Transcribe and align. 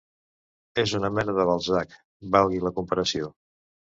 És 0.83 0.93
una 0.99 1.11
mena 1.17 1.35
de 1.41 1.45
Balzac, 1.49 1.93
valgui 2.37 2.61
la 2.63 2.75
comparació. 2.81 3.29